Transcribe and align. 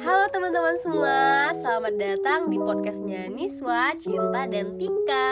Halo 0.00 0.24
teman-teman 0.32 0.80
semua, 0.80 1.52
selamat 1.52 2.00
datang 2.00 2.48
di 2.48 2.56
podcastnya 2.56 3.28
Niswa, 3.28 3.92
Cinta, 4.00 4.48
dan 4.48 4.80
Tika. 4.80 5.28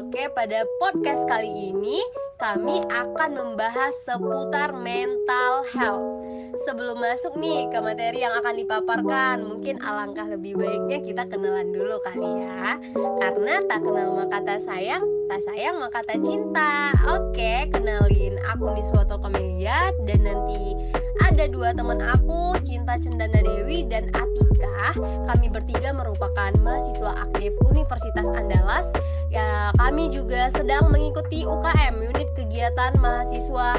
Oke, 0.00 0.32
pada 0.32 0.64
podcast 0.80 1.28
kali 1.28 1.76
ini 1.76 2.00
kami 2.40 2.80
akan 2.88 3.36
membahas 3.36 3.92
seputar 4.00 4.72
mental 4.80 5.60
health. 5.76 6.24
Sebelum 6.64 7.04
masuk 7.04 7.36
nih 7.36 7.68
ke 7.68 7.84
materi 7.84 8.24
yang 8.24 8.32
akan 8.40 8.56
dipaparkan 8.56 9.44
Mungkin 9.44 9.76
alangkah 9.84 10.24
lebih 10.24 10.56
baiknya 10.56 11.04
kita 11.04 11.28
kenalan 11.28 11.68
dulu 11.68 12.00
kali 12.00 12.48
ya. 12.48 12.80
Karena 13.20 13.60
tak 13.68 13.84
kenal 13.84 14.16
maka 14.16 14.40
tak 14.40 14.64
sayang, 14.64 15.04
tak 15.28 15.44
sayang 15.44 15.76
maka 15.84 16.00
tak 16.08 16.16
cinta. 16.24 16.96
Oke, 17.04 17.68
kenalin 17.76 18.40
aku 18.48 18.72
Niswa 18.72 19.04
Tokomelia 19.04 19.92
Dan 20.08 20.24
nanti 20.24 20.96
ada 21.26 21.44
dua 21.50 21.74
teman 21.74 21.98
aku, 21.98 22.54
Cinta 22.62 22.94
Cendana 23.02 23.42
Dewi 23.42 23.82
dan 23.90 24.06
Atika 24.14 24.94
Kami 25.26 25.46
bertiga 25.50 25.90
merupakan 25.90 26.54
mahasiswa 26.62 27.26
aktif 27.26 27.50
Universitas 27.66 28.30
Andalas 28.30 28.86
Ya, 29.34 29.74
kami 29.76 30.14
juga 30.14 30.48
sedang 30.54 30.88
mengikuti 30.94 31.42
UKM, 31.42 31.98
unit 31.98 32.28
kegiatan 32.38 32.94
mahasiswa 33.02 33.74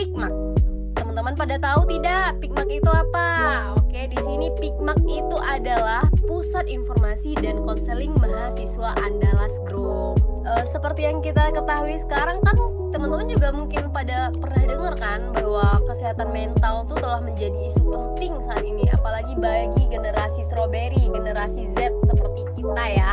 PIKMAK 0.00 0.48
teman-teman 1.18 1.34
pada 1.34 1.56
tahu 1.58 1.82
tidak 1.90 2.38
Pikmak 2.38 2.70
itu 2.70 2.86
apa? 2.86 3.28
Oke, 3.74 4.06
di 4.06 4.18
sini 4.22 4.54
Pikmak 4.62 5.02
itu 5.02 5.34
adalah 5.34 6.06
Pusat 6.30 6.70
Informasi 6.70 7.34
dan 7.42 7.66
Konseling 7.66 8.14
Mahasiswa 8.22 8.94
Andalas 9.02 9.58
Group. 9.66 10.22
E, 10.46 10.62
seperti 10.70 11.10
yang 11.10 11.18
kita 11.18 11.50
ketahui 11.50 11.98
sekarang 11.98 12.38
kan 12.46 12.54
teman-teman 12.88 13.28
juga 13.28 13.48
mungkin 13.52 13.92
pada 13.92 14.32
pernah 14.32 14.64
dengar 14.64 14.94
kan 14.96 15.20
bahwa 15.36 15.82
kesehatan 15.84 16.32
mental 16.32 16.88
tuh 16.88 16.96
telah 16.96 17.20
menjadi 17.20 17.58
isu 17.68 17.82
penting 17.84 18.32
saat 18.48 18.64
ini 18.64 18.88
apalagi 18.94 19.36
bagi 19.36 19.84
generasi 19.92 20.46
strawberry, 20.48 21.12
generasi 21.12 21.68
Z 21.76 21.92
seperti 22.08 22.48
kita 22.56 22.84
ya. 22.88 23.12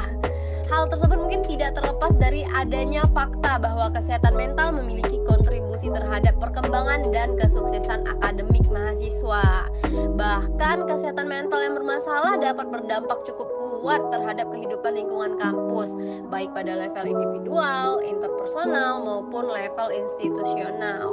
Hal 0.72 0.90
tersebut 0.90 1.20
mungkin 1.22 1.46
tidak 1.46 1.78
terlepas 1.78 2.16
dari 2.18 2.42
adanya 2.56 3.06
fakta 3.14 3.62
bahwa 3.62 3.92
kesehatan 3.94 4.34
mental 4.34 4.74
memiliki 4.74 5.22
kontribusi 5.28 5.65
terhadap 5.84 6.36
perkembangan 6.40 7.12
dan 7.12 7.36
kesuksesan 7.36 8.08
akademik 8.08 8.64
mahasiswa. 8.72 9.68
Bahkan 10.16 10.88
kesehatan 10.88 11.28
mental 11.28 11.60
yang 11.60 11.76
bermasalah 11.76 12.40
dapat 12.40 12.72
berdampak 12.72 13.26
cukup 13.28 13.48
kuat 13.84 14.02
terhadap 14.10 14.48
kehidupan 14.50 14.96
lingkungan 14.96 15.36
kampus, 15.38 15.92
baik 16.32 16.50
pada 16.56 16.74
level 16.74 17.06
individual, 17.06 18.00
interpersonal 18.02 19.04
maupun 19.04 19.46
level 19.52 19.90
institusional. 19.92 21.12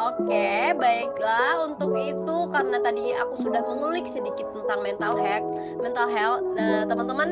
Oke, 0.00 0.74
baiklah 0.74 1.70
untuk 1.70 1.92
itu 1.96 2.36
karena 2.50 2.80
tadi 2.80 3.12
aku 3.14 3.44
sudah 3.44 3.62
mengulik 3.64 4.08
sedikit 4.08 4.48
tentang 4.52 4.80
mental 4.80 5.14
health, 5.16 5.48
mental 5.80 6.08
health, 6.08 6.42
nah, 6.56 6.82
teman-teman 6.88 7.28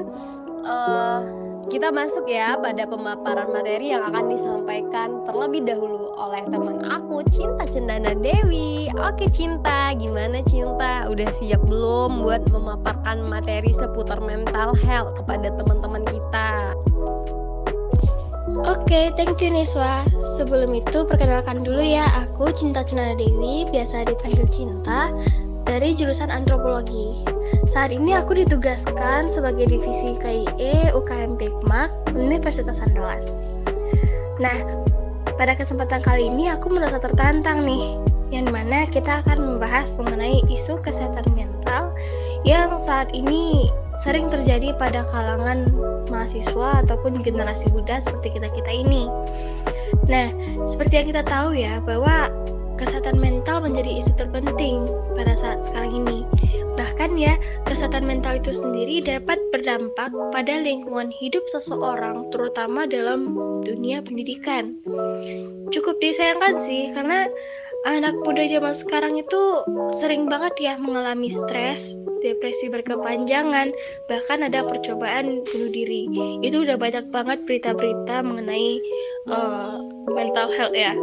uh, 0.68 1.20
kita 1.68 1.92
masuk 1.92 2.24
ya 2.28 2.56
pada 2.56 2.88
pemaparan 2.88 3.52
materi 3.52 3.92
yang 3.92 4.08
akan 4.08 4.32
disampaikan 4.32 5.20
terlebih 5.28 5.68
dahulu 5.68 6.16
oleh 6.16 6.42
teman 6.48 6.67
aku 6.84 7.24
Cinta 7.32 7.64
Cendana 7.68 8.12
Dewi. 8.12 8.92
Oke 9.00 9.32
Cinta, 9.32 9.96
gimana 9.96 10.44
Cinta? 10.44 11.08
Udah 11.08 11.32
siap 11.40 11.64
belum 11.64 12.20
buat 12.20 12.44
memaparkan 12.52 13.24
materi 13.24 13.72
seputar 13.72 14.20
mental 14.20 14.76
health 14.76 15.16
kepada 15.16 15.48
teman-teman 15.56 16.04
kita? 16.04 16.76
Oke, 18.64 18.84
okay, 18.84 19.04
thank 19.16 19.40
you 19.40 19.48
Niswa. 19.48 20.04
Sebelum 20.36 20.72
itu 20.76 21.04
perkenalkan 21.08 21.64
dulu 21.64 21.80
ya, 21.80 22.04
aku 22.26 22.52
Cinta 22.52 22.84
Cendana 22.84 23.16
Dewi, 23.16 23.64
biasa 23.72 24.04
dipanggil 24.08 24.44
Cinta 24.52 25.12
dari 25.68 25.92
jurusan 25.96 26.32
antropologi. 26.32 27.24
Saat 27.68 27.92
ini 27.92 28.16
aku 28.16 28.36
ditugaskan 28.36 29.28
sebagai 29.28 29.68
divisi 29.68 30.16
KIE 30.20 30.96
UKM 30.96 31.36
Pikmak 31.36 31.92
Universitas 32.16 32.80
Andalas. 32.80 33.44
Nah, 34.40 34.56
pada 35.38 35.54
kesempatan 35.54 36.02
kali 36.02 36.26
ini 36.26 36.50
aku 36.50 36.66
merasa 36.66 36.98
tertantang 36.98 37.62
nih, 37.62 38.02
yang 38.34 38.50
di 38.50 38.52
mana 38.52 38.84
kita 38.90 39.22
akan 39.22 39.38
membahas 39.38 39.94
mengenai 39.94 40.42
isu 40.50 40.82
kesehatan 40.82 41.24
mental 41.38 41.94
yang 42.42 42.74
saat 42.74 43.08
ini 43.14 43.70
sering 43.94 44.26
terjadi 44.26 44.74
pada 44.76 45.06
kalangan 45.14 45.70
mahasiswa 46.10 46.82
ataupun 46.82 47.22
generasi 47.22 47.70
muda 47.70 48.02
seperti 48.02 48.34
kita-kita 48.34 48.68
ini. 48.68 49.06
Nah, 50.10 50.26
seperti 50.66 50.98
yang 50.98 51.06
kita 51.14 51.22
tahu 51.22 51.54
ya, 51.54 51.78
bahwa 51.86 52.28
kesehatan 52.74 53.22
mental 53.22 53.62
menjadi 53.62 53.94
isu 53.94 54.18
terpenting 54.18 54.90
pada 55.14 55.38
saat 55.38 55.62
sekarang 55.62 56.02
ini. 56.02 56.26
Bahkan 56.78 57.18
ya, 57.18 57.34
kesehatan 57.66 58.06
mental 58.06 58.38
itu 58.38 58.54
sendiri 58.54 59.02
dapat 59.02 59.42
berdampak 59.50 60.14
pada 60.30 60.62
lingkungan 60.62 61.10
hidup 61.10 61.42
seseorang, 61.50 62.30
terutama 62.30 62.86
dalam 62.86 63.34
dunia 63.66 63.98
pendidikan. 63.98 64.78
Cukup 65.74 65.98
disayangkan 65.98 66.54
sih, 66.62 66.94
karena 66.94 67.26
anak 67.86 68.14
muda 68.22 68.46
zaman 68.46 68.74
sekarang 68.74 69.18
itu 69.18 69.42
sering 69.90 70.30
banget 70.30 70.54
ya 70.58 70.74
mengalami 70.78 71.26
stres, 71.26 71.98
depresi 72.22 72.70
berkepanjangan, 72.70 73.74
bahkan 74.06 74.46
ada 74.46 74.62
percobaan 74.62 75.42
bunuh 75.50 75.70
diri. 75.74 76.06
Itu 76.46 76.62
udah 76.62 76.78
banyak 76.78 77.10
banget 77.10 77.42
berita-berita 77.46 78.22
mengenai 78.22 78.78
uh, 79.30 79.82
mental 80.14 80.50
health 80.54 80.78
ya. 80.78 80.94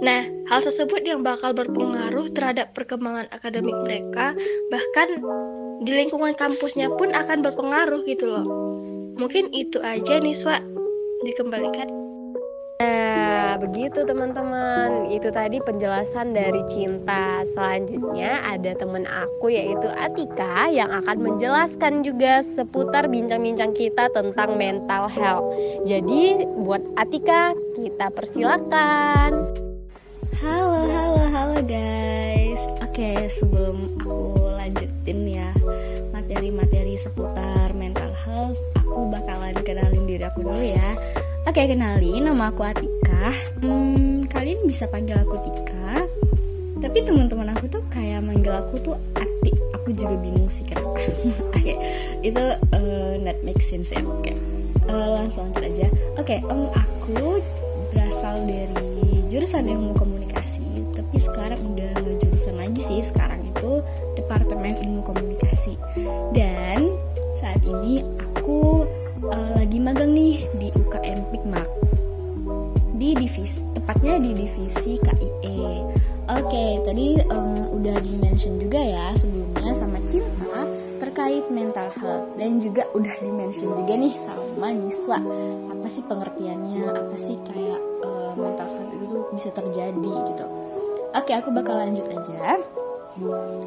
Nah, 0.00 0.24
hal 0.48 0.60
tersebut 0.64 1.04
yang 1.04 1.20
bakal 1.20 1.52
berpengaruh 1.52 2.32
terhadap 2.32 2.72
perkembangan 2.72 3.28
akademik 3.36 3.76
mereka, 3.84 4.32
bahkan 4.72 5.20
di 5.84 5.92
lingkungan 5.92 6.32
kampusnya 6.36 6.88
pun 6.96 7.12
akan 7.12 7.44
berpengaruh 7.44 8.00
gitu 8.08 8.32
loh. 8.32 8.46
Mungkin 9.20 9.52
itu 9.52 9.76
aja 9.84 10.16
nih, 10.16 10.32
Swa. 10.32 10.56
Dikembalikan. 11.20 11.92
Nah, 12.80 13.60
begitu 13.60 14.08
teman-teman. 14.08 15.12
Itu 15.12 15.28
tadi 15.28 15.60
penjelasan 15.60 16.32
dari 16.32 16.64
Cinta. 16.72 17.44
Selanjutnya 17.52 18.40
ada 18.40 18.72
teman 18.72 19.04
aku 19.04 19.52
yaitu 19.52 19.84
Atika 20.00 20.72
yang 20.72 20.88
akan 20.88 21.20
menjelaskan 21.20 22.00
juga 22.00 22.40
seputar 22.40 23.04
bincang-bincang 23.12 23.76
kita 23.76 24.08
tentang 24.16 24.56
mental 24.56 25.12
health. 25.12 25.44
Jadi, 25.84 26.48
buat 26.64 26.80
Atika, 26.96 27.52
kita 27.76 28.08
persilakan. 28.16 29.49
Halo, 30.40 30.88
halo, 30.88 31.20
halo 31.28 31.60
guys. 31.68 32.64
Oke, 32.80 33.28
sebelum 33.28 33.92
aku 34.00 34.40
lanjutin 34.56 35.28
ya 35.28 35.52
materi-materi 36.16 36.96
seputar 36.96 37.76
mental 37.76 38.08
health, 38.24 38.56
aku 38.72 39.04
bakalan 39.12 39.52
kenalin 39.60 40.08
diri 40.08 40.24
aku 40.24 40.40
dulu 40.40 40.64
ya. 40.64 40.96
Oke, 41.44 41.68
kenalin 41.68 42.24
nama 42.24 42.48
aku 42.48 42.64
Atika. 42.64 43.36
Hmm, 43.60 44.24
kalian 44.32 44.64
bisa 44.64 44.88
panggil 44.88 45.20
aku 45.20 45.36
Tika. 45.44 46.08
Tapi 46.80 46.98
teman-teman 47.04 47.52
aku 47.52 47.68
tuh 47.68 47.84
kayak 47.92 48.24
manggil 48.24 48.56
aku 48.56 48.80
tuh 48.80 48.96
Atik. 49.20 49.52
Aku 49.76 49.92
juga 49.92 50.16
bingung 50.24 50.48
sih 50.48 50.64
kenapa. 50.64 51.04
Oke, 51.52 51.76
itu 52.24 52.44
uh, 52.72 53.12
not 53.20 53.36
make 53.44 53.60
sense 53.60 53.92
ya. 53.92 54.00
Oke, 54.00 54.32
uh, 54.88 55.20
langsung 55.20 55.52
lanjut 55.52 55.68
aja. 55.68 55.86
Oke, 56.16 56.40
um, 56.48 56.72
aku 56.72 57.44
berasal 57.92 58.40
dari 58.48 58.88
jurusan 59.30 59.68
ilmu 59.68 59.94
komunikasi 59.94 60.19
tapi 61.10 61.26
sekarang 61.26 61.74
udah 61.74 61.90
nggak 62.06 62.22
jurusan 62.22 62.54
lagi 62.54 62.86
sih 62.86 63.02
sekarang 63.02 63.42
itu 63.42 63.82
departemen 64.14 64.78
ilmu 64.78 65.02
komunikasi. 65.02 65.74
Dan 66.30 66.86
saat 67.34 67.58
ini 67.66 68.06
aku 68.38 68.86
uh, 69.26 69.50
lagi 69.58 69.82
magang 69.82 70.14
nih 70.14 70.46
di 70.62 70.70
UKM 70.70 71.34
Pikmak 71.34 71.66
di 72.94 73.18
divisi 73.18 73.58
tepatnya 73.74 74.22
di 74.22 74.38
divisi 74.38 75.02
KIE 75.02 75.82
oke 76.30 76.46
okay, 76.46 76.78
tadi 76.86 77.18
um, 77.26 77.74
udah 77.74 77.96
di 78.06 78.14
mention 78.14 78.62
juga 78.62 78.78
ya 78.78 79.10
sebelumnya 79.18 79.72
sama 79.74 79.98
Cinta 80.06 80.62
terkait 81.02 81.42
mental 81.50 81.90
health. 81.98 82.38
Dan 82.38 82.62
juga 82.62 82.86
udah 82.94 83.18
di 83.18 83.30
mention 83.34 83.74
juga 83.74 83.98
nih 83.98 84.14
sama 84.22 84.70
Niswa. 84.70 85.18
Apa 85.74 85.86
sih 85.90 86.06
pengertiannya? 86.06 86.86
Apa 86.86 87.16
sih 87.18 87.34
kayak 87.50 87.82
uh, 88.06 88.30
mental 88.38 88.68
health 88.78 88.94
itu 88.94 89.04
tuh 89.10 89.22
bisa 89.34 89.50
terjadi 89.50 90.14
gitu 90.30 90.59
oke 91.14 91.32
aku 91.32 91.48
bakal 91.50 91.74
lanjut 91.78 92.06
aja. 92.06 92.58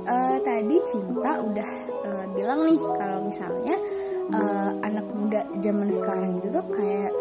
Uh, 0.07 0.37
tadi 0.41 0.79
cinta 0.87 1.43
udah 1.43 1.69
uh, 2.07 2.25
bilang 2.31 2.63
nih 2.63 2.79
kalau 2.95 3.27
misalnya 3.27 3.75
uh, 4.31 4.71
anak 4.81 5.03
muda 5.11 5.43
zaman 5.59 5.91
sekarang 5.91 6.39
itu 6.39 6.47
tuh 6.49 6.65
kayak 6.71 7.11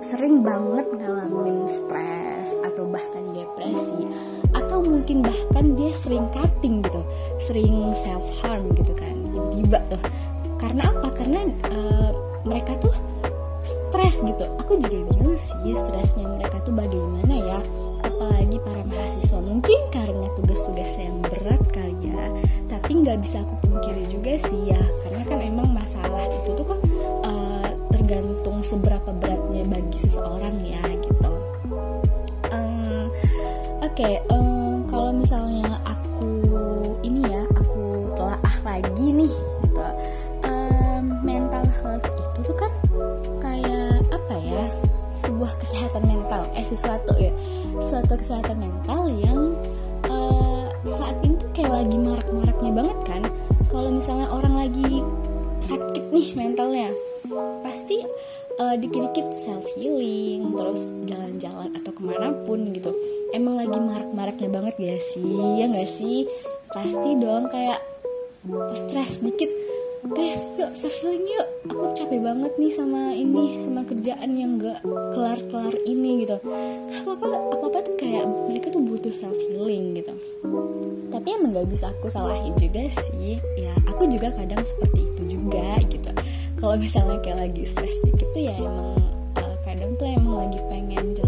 sering 0.00 0.46
banget 0.46 0.86
ngalamin 0.94 1.66
stres 1.66 2.54
atau 2.62 2.86
bahkan 2.86 3.34
depresi 3.34 4.06
atau 4.54 4.78
mungkin 4.80 5.26
bahkan 5.26 5.74
dia 5.74 5.90
sering 5.98 6.30
cutting 6.30 6.78
gitu 6.80 7.02
sering 7.42 7.90
self 7.92 8.22
harm 8.40 8.70
gitu 8.78 8.94
kan 8.94 9.12
tiba-tiba 9.34 9.78
tuh. 9.90 10.02
Karena 10.58 10.90
apa? 10.94 11.08
Karena 11.14 11.40
uh, 11.68 12.10
mereka 12.46 12.78
tuh 12.78 12.94
stres 13.66 14.22
gitu. 14.22 14.46
Aku 14.62 14.78
juga 14.78 14.98
bingung 15.10 15.36
sih 15.36 15.74
stresnya 15.74 16.24
mereka 16.24 16.62
tuh 16.62 16.72
bagaimana 16.72 17.34
ya 17.34 17.58
apalagi 18.48 18.64
para 18.64 18.82
mahasiswa. 18.88 19.38
Mungkin 19.44 19.80
karena 19.92 20.26
tugas-tugas 20.40 20.92
yang 20.96 21.20
berat 21.20 21.58
nggak 23.08 23.24
bisa 23.24 23.40
aku 23.40 23.54
pungkiri 23.64 24.04
juga 24.12 24.36
sih 24.36 24.60
ya 24.68 24.82
karena 25.00 25.24
kan 25.24 25.40
emang 25.40 25.68
masalah 25.72 26.28
itu 26.28 26.50
tuh 26.60 26.66
kan 26.68 26.80
uh, 27.24 27.72
tergantung 27.88 28.60
seberapa 28.60 29.16
beratnya 29.16 29.64
bagi 29.64 29.96
seseorang 29.96 30.60
ya 30.60 30.84
gitu. 31.00 31.32
Um, 32.52 33.08
oke 33.80 33.96
okay, 33.96 34.20
um, 34.28 34.84
kalau 34.92 35.16
misalnya 35.16 35.80
aku 35.88 36.28
ini 37.00 37.32
ya 37.32 37.48
aku 37.56 38.12
telah 38.12 38.36
ah 38.44 38.56
lagi 38.76 39.08
nih 39.08 39.32
suatu 47.88 48.20
kesehatan 48.20 48.60
mental 48.60 49.08
yang 49.08 49.56
uh, 50.12 50.68
saat 50.84 51.16
ini 51.24 51.40
tuh 51.40 51.48
kayak 51.56 51.72
lagi 51.72 51.96
marak-maraknya 51.96 52.72
banget 52.76 52.98
kan. 53.08 53.22
Kalau 53.72 53.90
misalnya 53.96 54.28
orang 54.28 54.54
lagi 54.60 55.00
sakit 55.64 56.04
nih 56.12 56.36
mentalnya 56.36 56.92
pasti 57.64 58.04
uh, 58.60 58.76
dikit-dikit 58.76 59.32
self 59.32 59.64
healing 59.76 60.52
terus 60.52 60.84
jalan-jalan 61.08 61.72
atau 61.80 61.90
ke 61.96 62.02
mana 62.04 62.28
pun 62.44 62.68
gitu. 62.76 62.92
Emang 63.32 63.56
lagi 63.56 63.80
marak-maraknya 63.80 64.48
banget 64.52 64.74
gak 64.76 65.02
sih? 65.16 65.32
Ya 65.56 65.72
gak 65.72 65.88
sih? 65.88 66.28
Pasti 66.68 67.10
dong 67.16 67.48
kayak 67.48 67.80
stres 68.76 69.24
dikit 69.24 69.48
guys 70.06 70.38
yuk 70.54 70.70
self 70.78 70.94
healing 71.02 71.26
yuk. 71.26 71.46
Aku 71.68 71.90
capek 71.98 72.20
banget 72.22 72.52
nih 72.54 72.72
sama 72.72 73.10
ini 73.10 73.58
sama 73.62 73.82
kerjaan 73.82 74.30
yang 74.38 74.62
gak 74.62 74.80
kelar 74.86 75.38
kelar 75.50 75.74
ini 75.82 76.22
gitu. 76.22 76.38
Apa 77.02 77.10
apa 77.18 77.26
apa 77.26 77.64
apa 77.66 77.78
tuh 77.82 77.94
kayak 77.98 78.24
mereka 78.46 78.70
tuh 78.70 78.82
butuh 78.82 79.10
self 79.10 79.38
healing 79.50 79.98
gitu. 79.98 80.14
Tapi 81.10 81.28
emang 81.34 81.58
gak 81.58 81.68
bisa 81.70 81.90
aku 81.90 82.06
salahin 82.06 82.54
juga 82.56 82.86
sih. 83.10 83.42
Ya 83.58 83.74
aku 83.90 84.06
juga 84.06 84.30
kadang 84.38 84.62
seperti 84.62 85.02
itu 85.02 85.22
juga 85.38 85.82
gitu. 85.90 86.10
Kalau 86.58 86.74
misalnya 86.78 87.18
kayak 87.22 87.38
lagi 87.50 87.62
stres 87.66 87.98
dikit 88.02 88.28
tuh 88.34 88.42
ya 88.42 88.54
emang 88.54 88.98
uh, 89.38 89.56
kadang 89.62 89.94
tuh 89.94 90.10
emang 90.10 90.46
lagi 90.46 90.58
pengen 90.66 91.14
jalan-jalan 91.14 91.27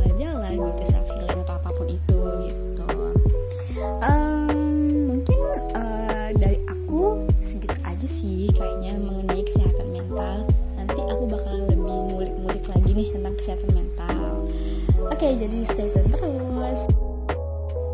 jadi 15.36 15.58
stay 15.66 15.88
tune 15.94 16.10
terus 16.10 16.80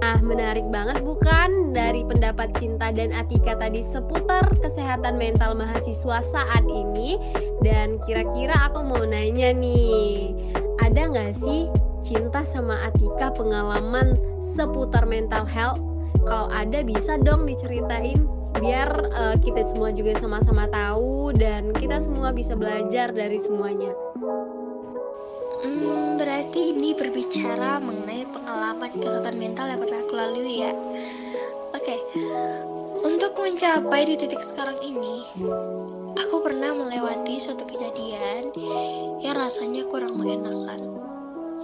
Nah, 0.06 0.22
menarik 0.22 0.62
banget 0.70 1.02
bukan 1.02 1.74
dari 1.74 2.06
pendapat 2.06 2.54
Cinta 2.62 2.94
dan 2.94 3.10
Atika 3.10 3.58
tadi 3.58 3.82
seputar 3.82 4.46
kesehatan 4.62 5.18
mental 5.18 5.58
mahasiswa 5.58 6.22
saat 6.22 6.62
ini 6.62 7.18
Dan 7.58 7.98
kira-kira 8.06 8.70
aku 8.70 8.86
mau 8.86 9.02
nanya 9.02 9.50
nih 9.50 10.30
Ada 10.78 11.10
nggak 11.10 11.34
sih 11.42 11.66
Cinta 12.06 12.46
sama 12.46 12.86
Atika 12.86 13.34
pengalaman 13.34 14.14
seputar 14.54 15.02
mental 15.10 15.42
health? 15.42 15.82
Kalau 16.22 16.46
ada 16.54 16.86
bisa 16.86 17.18
dong 17.18 17.50
diceritain 17.50 18.30
biar 18.56 18.88
uh, 19.12 19.36
kita 19.42 19.66
semua 19.68 19.92
juga 19.92 20.16
sama-sama 20.22 20.64
tahu 20.72 21.34
dan 21.36 21.74
kita 21.76 22.00
semua 22.00 22.32
bisa 22.32 22.56
belajar 22.56 23.12
dari 23.12 23.36
semuanya. 23.42 24.05
Hmm, 25.56 26.20
berarti 26.20 26.76
ini 26.76 26.92
berbicara 26.92 27.80
mengenai 27.80 28.28
pengalaman 28.28 28.92
kesehatan 28.92 29.40
mental 29.40 29.72
yang 29.72 29.80
pernah 29.80 30.00
aku 30.04 30.12
lalui 30.12 30.60
ya. 30.60 30.72
Oke, 31.72 31.92
okay. 31.92 31.98
untuk 33.04 33.32
mencapai 33.40 34.04
di 34.04 34.20
titik 34.20 34.40
sekarang 34.44 34.76
ini, 34.84 35.24
aku 36.20 36.44
pernah 36.44 36.76
melewati 36.76 37.40
suatu 37.40 37.64
kejadian 37.64 38.52
yang 39.24 39.36
rasanya 39.36 39.84
kurang 39.88 40.20
mengenakan. 40.20 40.80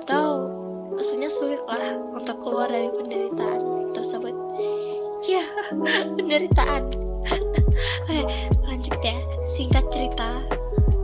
Atau 0.04 0.48
rasanya 0.96 1.28
sulit 1.28 1.60
lah 1.68 2.00
untuk 2.16 2.40
keluar 2.40 2.72
dari 2.72 2.88
penderitaan 2.92 3.92
tersebut. 3.92 4.32
Ya, 5.28 5.44
penderitaan. 6.16 6.96
Oke, 8.08 8.20
lanjut 8.64 8.98
ya. 9.04 9.16
Singkat 9.44 9.84
cerita, 9.92 10.28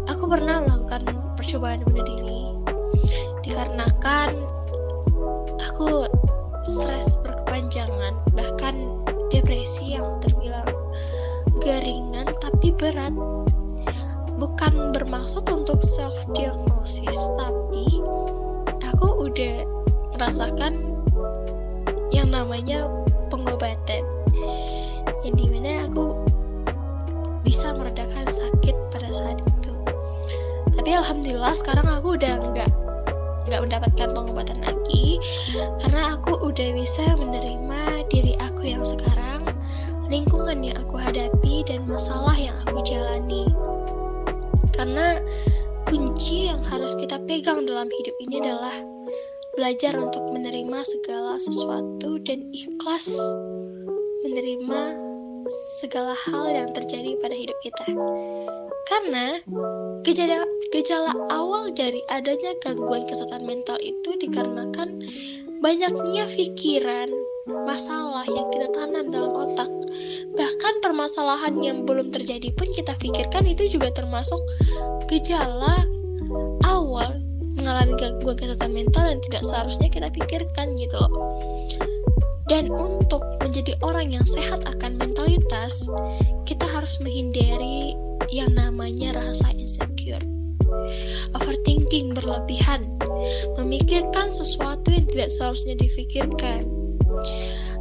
aku 0.08 0.24
pernah 0.24 0.64
melakukan 0.64 1.04
percobaan 1.36 1.84
bunuh 1.84 2.04
diri 2.04 2.37
dikarenakan 3.46 4.34
aku 5.62 6.06
stres 6.66 7.16
berkepanjangan 7.24 8.14
bahkan 8.36 8.76
depresi 9.32 9.96
yang 9.96 10.20
terbilang 10.20 10.68
garingan 11.62 12.28
tapi 12.40 12.72
berat. 12.76 13.12
Bukan 14.38 14.94
bermaksud 14.94 15.50
untuk 15.50 15.82
self 15.82 16.14
diagnosis 16.30 17.18
tapi 17.34 17.98
aku 18.86 19.26
udah 19.26 19.66
merasakan 20.14 20.78
yang 22.14 22.30
namanya 22.30 22.86
pengobatan 23.34 24.06
yang 25.26 25.34
di 25.34 25.46
mana 25.50 25.90
aku 25.90 26.14
bisa 27.42 27.74
meredakan 27.74 28.26
sakit 28.30 28.76
pada 28.94 29.10
saat 29.10 29.42
itu. 29.42 29.74
Tapi 30.78 30.90
alhamdulillah 30.94 31.54
sekarang 31.58 31.88
aku 31.90 32.14
udah 32.14 32.38
nggak 32.54 32.70
nggak 33.48 33.64
mendapatkan 33.64 34.08
pengobatan 34.12 34.60
lagi 34.60 35.16
karena 35.82 36.14
aku 36.14 36.36
udah 36.44 36.68
bisa 36.76 37.04
menerima 37.16 37.80
diri 38.12 38.36
aku 38.44 38.68
yang 38.68 38.84
sekarang 38.84 39.42
lingkungan 40.08 40.64
yang 40.64 40.76
aku 40.80 40.96
hadapi 40.96 41.64
dan 41.68 41.84
masalah 41.84 42.32
yang 42.36 42.56
aku 42.64 42.80
jalani. 42.84 43.44
Karena 44.72 45.20
kunci 45.84 46.48
yang 46.48 46.60
harus 46.68 46.96
kita 46.96 47.20
pegang 47.28 47.68
dalam 47.68 47.88
hidup 47.88 48.16
ini 48.24 48.40
adalah 48.40 48.76
belajar 49.56 49.96
untuk 49.98 50.22
menerima 50.32 50.78
segala 50.86 51.36
sesuatu 51.40 52.20
dan 52.22 52.46
ikhlas 52.54 53.10
menerima 54.22 54.80
segala 55.80 56.14
hal 56.28 56.46
yang 56.52 56.70
terjadi 56.76 57.18
pada 57.18 57.34
hidup 57.34 57.58
kita 57.64 57.86
karena 58.88 59.36
gejala, 60.02 60.48
gejala 60.72 61.12
awal 61.28 61.68
dari 61.76 62.00
adanya 62.08 62.56
gangguan 62.64 63.04
kesehatan 63.04 63.44
mental 63.44 63.76
itu 63.84 64.16
dikarenakan 64.16 65.04
banyaknya 65.60 66.24
pikiran, 66.32 67.12
masalah 67.68 68.24
yang 68.24 68.48
kita 68.48 68.68
tanam 68.72 69.12
dalam 69.12 69.32
otak. 69.36 69.68
Bahkan 70.32 70.74
permasalahan 70.80 71.60
yang 71.60 71.84
belum 71.84 72.14
terjadi 72.14 72.48
pun 72.56 72.68
kita 72.72 72.96
pikirkan 72.96 73.44
itu 73.44 73.68
juga 73.68 73.92
termasuk 73.92 74.38
gejala 75.10 75.84
awal 76.64 77.18
mengalami 77.58 77.92
gangguan 77.98 78.38
kesehatan 78.38 78.72
mental 78.72 79.04
yang 79.04 79.20
tidak 79.28 79.42
seharusnya 79.44 79.88
kita 79.92 80.08
pikirkan 80.14 80.72
gitu 80.78 80.96
loh. 80.96 81.12
Dan 82.48 82.72
untuk 82.72 83.20
menjadi 83.44 83.76
orang 83.84 84.08
yang 84.08 84.24
sehat 84.24 84.64
akan 84.64 84.96
mentalitas, 84.96 85.84
kita 86.48 86.64
harus 86.64 86.96
menghindari 87.04 87.92
yang 88.28 88.52
namanya 88.52 89.16
rasa 89.16 89.48
insecure. 89.56 90.22
Overthinking 91.36 92.12
berlebihan, 92.12 92.84
memikirkan 93.56 94.28
sesuatu 94.32 94.92
yang 94.92 95.04
tidak 95.08 95.28
seharusnya 95.32 95.74
difikirkan, 95.76 96.64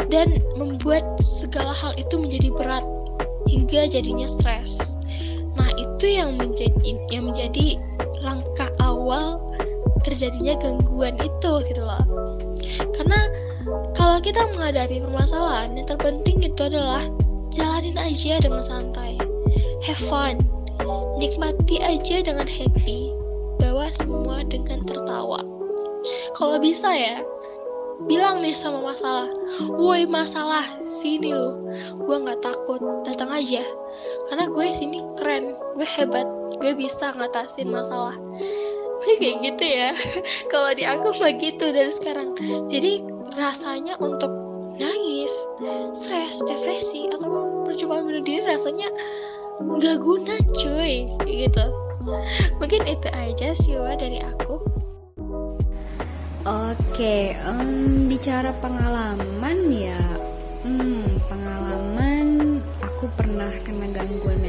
dan 0.07 0.39
membuat 0.55 1.03
segala 1.19 1.71
hal 1.71 1.91
itu 1.99 2.15
menjadi 2.15 2.49
berat 2.55 2.85
hingga 3.47 3.87
jadinya 3.91 4.27
stres. 4.27 4.95
Nah, 5.55 5.69
itu 5.75 6.05
yang 6.07 6.37
menjadi 6.39 6.71
yang 7.11 7.31
menjadi 7.31 7.79
langkah 8.23 8.69
awal 8.83 9.39
terjadinya 10.07 10.55
gangguan 10.59 11.15
itu 11.19 11.51
gitu 11.67 11.81
loh. 11.83 12.03
Karena 12.95 13.19
kalau 13.97 14.23
kita 14.23 14.47
menghadapi 14.55 15.03
permasalahan, 15.03 15.75
yang 15.75 15.87
terpenting 15.87 16.39
itu 16.39 16.61
adalah 16.71 17.03
jalanin 17.51 17.99
aja 17.99 18.39
dengan 18.39 18.63
santai 18.63 19.26
have 19.83 20.01
fun. 20.09 20.41
Nikmati 21.17 21.81
aja 21.81 22.21
dengan 22.21 22.45
happy. 22.45 23.11
Bawa 23.57 23.89
semua 23.89 24.45
dengan 24.45 24.85
tertawa. 24.85 25.41
Kalau 26.37 26.61
bisa 26.61 26.93
ya 26.93 27.25
bilang 28.05 28.45
nih 28.45 28.53
sama 28.53 28.81
masalah. 28.85 29.29
Woi 29.73 30.05
masalah 30.05 30.61
sini 30.85 31.33
lo 31.33 31.57
gue 32.05 32.17
nggak 32.21 32.45
takut. 32.45 32.81
Datang 33.05 33.33
aja. 33.33 33.65
Karena 34.29 34.45
gue 34.49 34.65
sini 34.69 35.01
keren. 35.17 35.57
Gue 35.73 35.87
hebat. 35.97 36.25
Gue 36.61 36.77
bisa 36.77 37.13
ngatasin 37.17 37.73
masalah. 37.73 38.13
Kayak 39.01 39.45
gitu 39.45 39.65
ya. 39.65 39.89
Kalau 40.53 40.69
di 40.77 40.85
aku 40.85 41.13
mah 41.17 41.33
gitu 41.37 41.73
dari 41.73 41.89
sekarang. 41.89 42.37
Jadi 42.69 43.01
rasanya 43.37 43.97
untuk 44.01 44.29
nangis 44.77 45.33
stres 45.93 46.41
depresi 46.45 47.09
atau 47.09 47.65
percobaan 47.65 48.05
bunuh 48.05 48.21
diri 48.21 48.45
rasanya 48.45 48.87
nggak 49.61 49.97
guna 50.01 50.35
cuy. 50.53 51.09
Gitu. 51.25 51.65
Mungkin 52.61 52.81
itu 52.87 53.07
aja 53.11 53.51
sih 53.53 53.75
wa 53.77 53.93
dari 53.97 54.23
aku. 54.23 54.61
Oke 56.47 57.35
um, 57.43 58.07
bicara 58.07 58.55
pengalaman 58.63 59.67
ya. 59.67 59.99
Hmm, 60.63 61.19
pengalaman 61.27 62.59
aku 62.81 63.07
pernah 63.13 63.51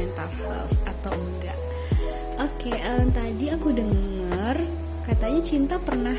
mental 0.09 0.29
health 0.41 0.73
atau 0.89 1.13
enggak? 1.13 1.59
Oke 2.39 2.73
um, 2.75 3.07
tadi 3.13 3.51
aku 3.53 3.69
dengar 3.75 4.57
katanya 5.05 5.41
cinta 5.43 5.75
pernah 5.77 6.17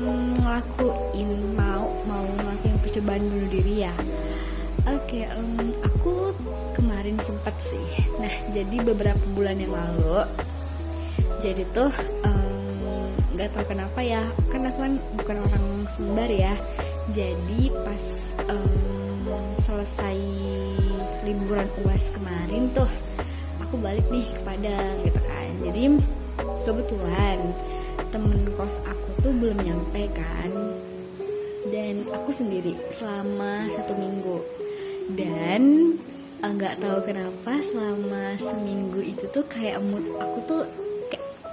mm, 0.00 0.40
ngelakuin 0.40 1.30
mau 1.52 1.90
mau 2.08 2.24
ngelakuin 2.24 2.76
percobaan 2.80 3.28
bunuh 3.28 3.50
diri 3.50 3.74
ya? 3.84 3.94
Oke 4.88 5.28
um, 5.36 5.74
aku 5.84 6.32
kemarin 6.72 6.95
sempat 7.22 7.54
sih. 7.62 7.86
Nah 8.18 8.34
jadi 8.50 8.76
beberapa 8.82 9.22
bulan 9.34 9.62
yang 9.62 9.70
lalu 9.70 10.26
jadi 11.38 11.62
tuh 11.76 11.92
nggak 13.36 13.48
um, 13.48 13.54
tahu 13.54 13.64
kenapa 13.70 14.00
ya 14.02 14.22
kan 14.48 14.66
aku 14.66 14.78
kan 14.82 14.94
bukan 15.14 15.36
orang 15.46 15.66
Sumbar 15.86 16.26
ya. 16.26 16.54
Jadi 17.14 17.70
pas 17.86 18.34
um, 18.50 19.22
selesai 19.62 20.18
liburan 21.22 21.70
uas 21.86 22.10
kemarin 22.10 22.66
tuh 22.74 22.90
aku 23.62 23.78
balik 23.78 24.02
nih 24.10 24.26
ke 24.26 24.40
Padang 24.42 24.94
gitu 25.06 25.20
kan. 25.22 25.50
Jadi 25.62 25.82
kebetulan 26.66 27.38
temen 28.10 28.40
kos 28.58 28.82
aku 28.82 29.08
tuh 29.22 29.32
belum 29.34 29.58
nyampe 29.62 30.10
kan. 30.10 30.50
Dan 31.70 32.06
aku 32.10 32.30
sendiri 32.34 32.74
selama 32.90 33.70
satu 33.70 33.94
minggu. 33.94 34.42
Dan 35.14 35.94
nggak 36.54 36.78
tahu 36.78 36.98
kenapa 37.02 37.52
selama 37.62 38.22
seminggu 38.38 39.00
itu 39.02 39.24
tuh 39.32 39.44
kayak 39.50 39.82
mood 39.82 40.06
aku 40.20 40.38
tuh 40.46 40.62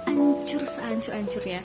hancur 0.04 0.62
sehancur-hancurnya 0.62 1.64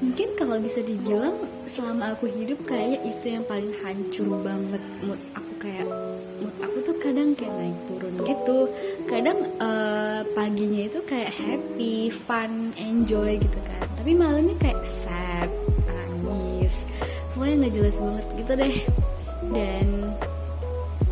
mungkin 0.00 0.28
kalau 0.34 0.56
bisa 0.58 0.80
dibilang 0.80 1.36
selama 1.68 2.16
aku 2.16 2.26
hidup 2.32 2.58
kayak 2.64 3.04
itu 3.04 3.36
yang 3.36 3.44
paling 3.44 3.70
hancur 3.84 4.26
banget 4.42 4.82
mood 5.04 5.20
aku 5.36 5.52
kayak 5.60 5.86
mood 6.40 6.56
aku 6.64 6.76
tuh 6.82 6.96
kadang 7.00 7.32
kayak 7.36 7.52
naik 7.56 7.78
turun 7.88 8.14
gitu. 8.26 8.58
Kadang 9.06 9.38
uh, 9.62 10.20
paginya 10.34 10.82
itu 10.84 11.00
kayak 11.06 11.32
happy 11.32 12.10
fun 12.10 12.74
enjoy 12.76 13.38
gitu 13.38 13.58
kan. 13.64 13.86
Tapi 14.02 14.12
malamnya 14.12 14.56
kayak 14.60 14.82
sad 14.84 15.50
nangis. 15.86 16.84
Pokoknya 17.32 17.54
nggak 17.66 17.74
jelas 17.74 17.96
banget 18.02 18.26
gitu 18.36 18.52
deh. 18.58 18.76
Dan 19.54 19.86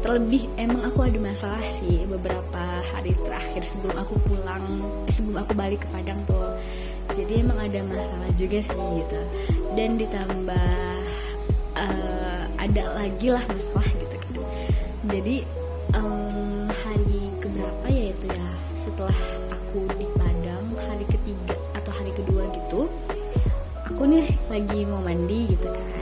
terlebih 0.04 0.44
emang 0.60 0.84
aku 0.84 1.08
ada 1.08 1.16
masalah 1.16 1.64
sih 1.80 2.04
beberapa 2.04 2.84
hari 2.92 3.16
terakhir 3.24 3.64
sebelum 3.64 3.96
aku 4.04 4.20
pulang 4.28 4.84
sebelum 5.08 5.40
aku 5.40 5.56
balik 5.56 5.80
ke 5.80 5.88
Padang 5.88 6.20
tuh. 6.28 6.60
Jadi 7.16 7.40
emang 7.40 7.56
ada 7.56 7.80
masalah 7.88 8.28
juga 8.36 8.60
sih 8.60 8.84
gitu. 9.00 9.20
Dan 9.72 9.96
ditambah 9.96 10.76
uh, 11.80 12.42
ada 12.60 12.84
lagi 13.00 13.32
lah 13.32 13.40
masalah 13.48 13.88
gitu 13.96 14.16
kan. 14.20 14.34
Jadi 15.08 15.36
um, 15.96 16.68
hari 16.68 17.32
keberapa 17.40 17.86
ya 17.88 18.04
itu 18.12 18.26
ya? 18.28 18.50
Setelah 18.76 19.18
aku 19.56 19.88
di 19.96 20.04
Padang 20.20 20.68
hari 20.84 21.08
ketiga 21.08 21.56
atau 21.80 21.92
hari 21.96 22.12
kedua 22.12 22.44
gitu 22.52 22.92
aku 23.94 24.10
nih 24.10 24.26
lagi 24.50 24.82
mau 24.90 24.98
mandi 24.98 25.54
gitu 25.54 25.70
kan 25.70 25.93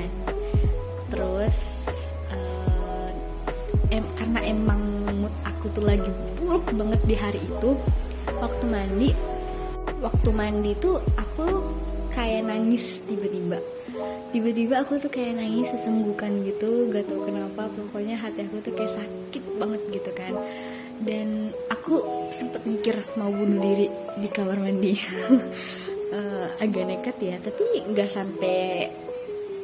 tuh 5.73 5.85
lagi 5.85 6.11
buruk 6.37 6.69
banget 6.73 7.01
di 7.09 7.17
hari 7.17 7.41
itu 7.41 7.77
waktu 8.41 8.65
mandi. 8.69 9.11
Waktu 10.03 10.31
mandi 10.35 10.73
tuh 10.79 10.99
aku 11.15 11.47
kayak 12.13 12.47
nangis 12.47 13.01
tiba-tiba. 13.09 13.59
Tiba-tiba 14.33 14.81
aku 14.85 14.97
tuh 14.97 15.13
kayak 15.13 15.37
nangis 15.37 15.73
sesenggukan 15.73 16.43
gitu 16.49 16.89
gak 16.93 17.09
tau 17.09 17.23
kenapa. 17.25 17.69
Pokoknya 17.73 18.17
hati 18.17 18.45
aku 18.45 18.61
tuh 18.65 18.73
kayak 18.77 18.93
sakit 18.99 19.45
banget 19.57 19.83
gitu 19.91 20.11
kan. 20.13 20.35
Dan 21.03 21.51
aku 21.67 22.29
sempet 22.31 22.63
mikir 22.63 22.95
mau 23.19 23.33
bunuh 23.33 23.59
diri 23.59 23.87
di 24.21 24.29
kamar 24.31 24.59
mandi. 24.61 24.95
Uh, 26.13 26.47
agak 26.65 26.85
nekat 26.85 27.17
ya 27.19 27.37
tapi 27.41 27.65
nggak 27.89 28.11
sampai 28.13 28.91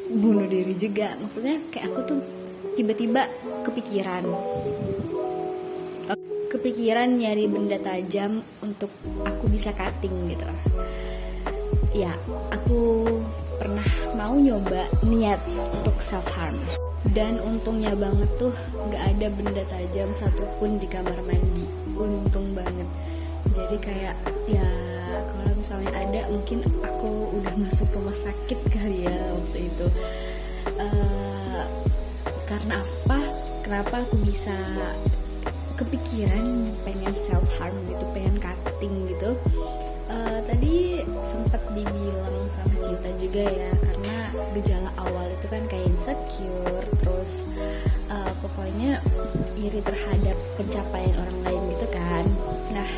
bunuh 0.09 0.49
diri 0.49 0.75
juga. 0.75 1.15
Maksudnya 1.21 1.61
kayak 1.69 1.93
aku 1.93 2.00
tuh 2.17 2.21
tiba-tiba 2.79 3.27
kepikiran 3.67 4.23
kepikiran 6.49 7.21
nyari 7.21 7.45
benda 7.45 7.76
tajam 7.76 8.40
untuk 8.64 8.88
aku 9.21 9.45
bisa 9.52 9.69
cutting 9.76 10.33
gitu. 10.33 10.49
Ya 11.93 12.17
aku 12.49 13.05
pernah 13.61 13.85
mau 14.17 14.33
nyoba 14.33 14.88
niat 15.05 15.40
untuk 15.76 16.00
self 16.00 16.25
harm 16.33 16.57
dan 17.12 17.37
untungnya 17.45 17.93
banget 17.93 18.28
tuh 18.40 18.52
gak 18.88 19.02
ada 19.17 19.28
benda 19.28 19.62
tajam 19.69 20.09
satupun 20.17 20.81
di 20.81 20.88
kamar 20.88 21.21
mandi. 21.28 21.69
Untung 22.00 22.57
banget. 22.57 22.88
Jadi 23.52 23.76
kayak 23.85 24.17
ya 24.49 24.69
kalau 25.28 25.52
misalnya 25.52 25.93
ada 25.93 26.21
mungkin 26.33 26.64
aku 26.81 27.11
udah 27.45 27.55
masuk 27.69 27.93
rumah 27.93 28.17
sakit 28.17 28.59
kali 28.73 29.05
ya 29.05 29.21
waktu 29.37 29.59
itu. 29.69 29.87
Uh, 30.81 31.64
karena 32.49 32.81
apa? 32.81 33.21
Kenapa 33.69 34.00
aku 34.00 34.17
bisa 34.25 34.57
kepikiran 35.78 36.75
pengen 36.82 37.14
self 37.14 37.47
harm 37.56 37.75
gitu 37.87 38.04
pengen 38.11 38.37
cutting 38.42 39.06
gitu. 39.06 39.38
Uh, 40.08 40.40
tadi 40.49 41.04
sempat 41.20 41.61
dibilang 41.76 42.49
sama 42.49 42.73
cinta 42.80 43.12
juga 43.20 43.44
ya 43.44 43.70
karena 43.76 44.16
gejala 44.56 44.90
awal 44.97 45.28
itu 45.28 45.47
kan 45.52 45.62
kayak 45.68 45.85
insecure 45.85 46.87
terus 46.97 47.44
uh, 48.08 48.32
pokoknya 48.40 49.04
iri 49.61 49.85
terhadap 49.85 50.37
pencapaian 50.56 51.12
orang 51.12 51.38
lain 51.44 51.62
gitu 51.76 51.87
kan. 51.92 52.25
Nah 52.73 52.90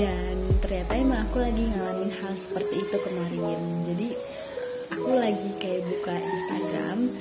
dan 0.00 0.36
ternyata 0.64 0.92
emang 0.96 1.28
aku 1.28 1.44
lagi 1.44 1.68
ngalamin 1.68 2.12
hal 2.16 2.32
seperti 2.32 2.80
itu 2.80 2.96
kemarin. 2.96 3.60
Jadi 3.92 4.08
aku 4.88 5.10
lagi 5.12 5.50
kayak 5.60 5.84
buka 5.84 6.16
Instagram 6.16 7.12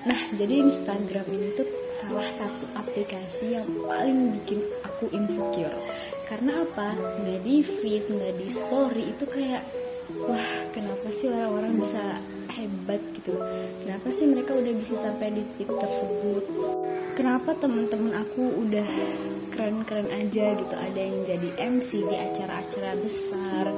Nah, 0.00 0.20
jadi 0.32 0.64
Instagram 0.64 1.28
ini 1.28 1.52
tuh 1.52 1.68
salah 1.92 2.24
satu 2.32 2.64
aplikasi 2.72 3.52
yang 3.52 3.68
paling 3.84 4.32
bikin 4.40 4.64
aku 4.80 5.12
insecure. 5.12 5.76
Karena 6.24 6.64
apa? 6.64 6.96
Nggak 7.20 7.40
di 7.44 7.56
feed, 7.60 8.08
nggak 8.08 8.34
di 8.40 8.48
story 8.48 9.12
itu 9.12 9.24
kayak, 9.28 9.60
wah 10.24 10.50
kenapa 10.72 11.12
sih 11.12 11.28
orang-orang 11.28 11.84
bisa 11.84 12.16
hebat 12.48 13.02
gitu? 13.12 13.36
Kenapa 13.84 14.08
sih 14.08 14.24
mereka 14.24 14.56
udah 14.56 14.74
bisa 14.80 14.94
sampai 14.96 15.36
di 15.36 15.42
titik 15.60 15.68
tersebut? 15.76 16.44
Kenapa 17.12 17.52
teman-teman 17.60 18.16
aku 18.16 18.56
udah 18.64 18.88
keren-keren 19.52 20.08
aja 20.08 20.56
gitu? 20.56 20.74
Ada 20.80 21.00
yang 21.00 21.18
jadi 21.28 21.48
MC 21.76 22.08
di 22.08 22.16
acara-acara 22.16 22.96
besar, 22.96 23.68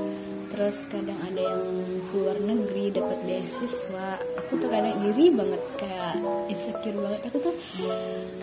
terus 0.53 0.85
kadang 0.93 1.17
ada 1.25 1.41
yang 1.41 1.65
keluar 2.13 2.37
negeri 2.37 2.93
dapat 2.93 3.19
beasiswa. 3.25 4.21
Aku 4.37 4.61
tuh 4.61 4.69
kadang 4.69 5.01
iri 5.09 5.33
banget 5.33 5.63
kayak 5.81 6.21
insecure 6.53 6.99
banget. 7.01 7.21
Aku 7.33 7.37
tuh 7.41 7.55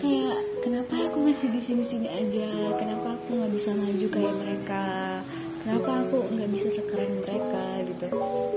kayak 0.02 0.38
kenapa 0.66 0.94
aku 1.06 1.18
masih 1.22 1.48
di 1.54 1.62
sini 1.62 1.86
sini 1.86 2.08
aja? 2.10 2.50
Kenapa 2.82 3.14
aku 3.14 3.38
nggak 3.38 3.52
bisa 3.54 3.70
maju 3.78 4.06
kayak 4.10 4.34
mereka? 4.42 4.84
Kenapa 5.62 5.90
aku 6.02 6.16
nggak 6.34 6.50
bisa 6.50 6.68
sekeren 6.74 7.12
mereka? 7.22 7.64
Gitu. 7.86 8.06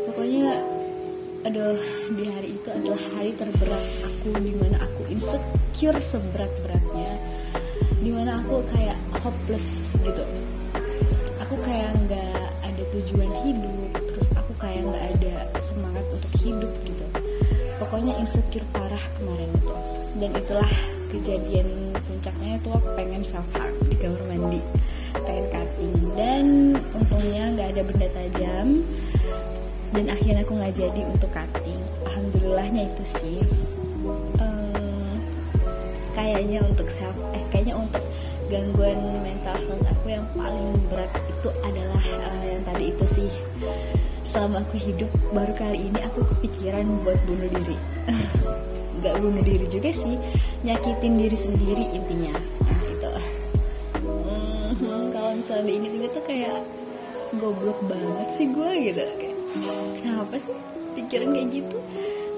Pokoknya 0.09 0.49
aduh 1.43 1.77
di 2.17 2.23
hari 2.25 2.49
itu 2.57 2.69
adalah 2.71 3.01
hari 3.19 3.31
terberat 3.35 3.85
aku 4.01 4.31
di 4.39 4.53
mana 4.55 4.77
aku 4.79 5.01
insecure 5.11 5.99
seberat 5.99 6.47
beratnya 6.63 7.19
di 8.01 8.09
mana 8.09 8.41
aku 8.41 8.65
kayak 8.73 8.97
hopeless 9.21 9.93
gitu. 10.01 10.25
Aku 11.37 11.55
kayak 11.61 11.93
nggak 12.07 12.42
hidup 16.43 16.71
gitu. 16.83 17.05
Pokoknya 17.79 18.19
insecure 18.19 18.67
parah 18.75 19.01
kemarin 19.17 19.49
itu 19.55 19.75
dan 20.21 20.29
itulah 20.37 20.71
kejadian 21.09 21.67
puncaknya 22.05 22.61
itu 22.61 22.69
aku 22.69 22.87
pengen 22.93 23.23
self 23.25 23.47
harm 23.57 23.73
di 23.89 23.95
kamar 23.97 24.21
mandi. 24.29 24.61
Pengen 25.23 25.45
cutting. 25.49 25.95
Dan 26.13 26.45
untungnya 26.93 27.43
nggak 27.53 27.67
ada 27.77 27.81
benda 27.85 28.07
tajam. 28.13 28.67
Dan 29.93 30.05
akhirnya 30.09 30.41
aku 30.41 30.53
nggak 30.57 30.73
jadi 30.73 31.01
untuk 31.05 31.29
cutting. 31.33 31.81
Alhamdulillahnya 32.05 32.81
itu 32.93 33.03
sih. 33.05 33.39
Um, 34.41 35.21
kayaknya 36.13 36.61
untuk 36.65 36.89
self 36.89 37.15
eh 37.33 37.43
kayaknya 37.49 37.77
untuk 37.77 38.03
gangguan 38.53 39.01
mental 39.25 39.57
health 39.65 39.81
aku 39.89 40.13
yang 40.13 40.25
paling 40.37 40.77
berat 40.93 41.09
itu 41.25 41.49
adalah 41.65 42.05
uh, 42.05 42.45
yang 42.45 42.61
tadi 42.61 42.93
itu 42.93 43.05
sih. 43.09 43.29
Selama 44.29 44.61
aku 44.61 44.77
hidup 44.77 45.09
baru 45.33 45.53
kali 45.57 45.89
ini 45.89 45.99
aku 46.05 46.21
kepikiran 46.37 46.85
buat 47.01 47.17
bunuh 47.25 47.49
diri. 47.49 47.77
Nggak 49.01 49.15
bunuh 49.25 49.41
diri 49.41 49.65
juga 49.73 49.89
sih 49.89 50.21
nyakitin 50.61 51.13
diri 51.17 51.37
sendiri 51.37 51.85
intinya. 51.97 52.37
Nah 52.37 52.81
itu 52.93 53.09
hmm, 54.05 55.09
kalau 55.09 55.33
misalnya 55.33 55.73
ini 55.73 56.05
tuh 56.13 56.21
kayak 56.21 56.61
goblok 57.41 57.81
banget 57.89 58.27
sih 58.37 58.53
gue 58.53 58.71
gitu. 58.85 59.01
Kayak 59.17 59.37
kenapa 59.97 60.33
sih 60.37 60.53
pikiran 60.93 61.33
kayak 61.33 61.49
gitu? 61.57 61.77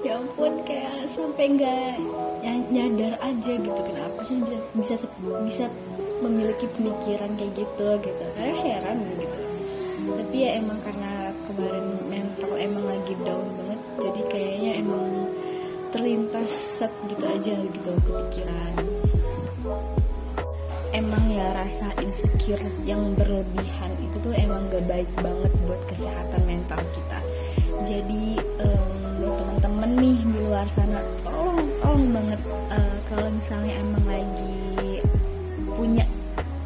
Ya 0.00 0.16
ampun 0.16 0.64
kayak 0.64 1.04
sampai 1.04 1.60
nggak 1.60 2.00
nyadar 2.72 3.20
aja 3.20 3.52
gitu. 3.52 3.80
Kenapa 3.84 4.20
sih 4.24 4.40
bisa 4.40 4.56
bisa 4.72 4.94
bisa 5.44 5.64
memiliki 6.24 6.66
pemikiran 6.76 7.30
kayak 7.36 7.52
gitu 7.56 7.88
gitu. 8.00 8.24
Karena 8.36 8.56
heran 8.60 8.98
gitu. 9.18 9.40
Tapi 10.06 10.36
ya 10.38 10.50
emang 10.62 10.78
karena 10.86 11.34
kemarin 11.50 11.86
mental 12.06 12.52
emang 12.54 12.84
lagi 12.86 13.14
down 13.26 13.46
banget 13.58 13.80
jadi 13.96 14.20
kayaknya 14.30 14.70
emang 14.84 15.04
terlintas 15.90 16.50
set 16.52 16.92
gitu 17.10 17.24
aja 17.26 17.52
gitu 17.58 17.90
kepikiran. 18.06 18.74
Emang 20.94 21.24
ya 21.28 21.52
rasa 21.52 21.92
insecure 22.00 22.62
yang 22.88 23.12
berlebihan 23.18 23.92
itu 24.00 24.16
tuh 24.22 24.32
emang 24.32 24.64
gak 24.72 24.86
baik 24.88 25.10
banget 25.20 25.52
buat 25.68 25.80
kesehatan 25.90 26.42
mental 26.48 26.80
kita. 26.94 27.18
Jadi 27.84 28.40
um, 28.62 28.90
buat 29.20 29.34
teman-teman 29.36 29.90
nih 30.00 30.18
di 30.22 30.38
luar 30.44 30.66
sana 30.72 31.00
tolong 31.24 31.66
tolong 31.82 32.06
banget 32.12 32.40
uh, 32.72 32.96
kalau 33.08 33.28
misalnya 33.32 33.74
emang 33.76 34.04
lagi 34.08 34.65
punya 35.76 36.08